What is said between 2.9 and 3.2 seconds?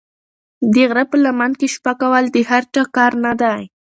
کار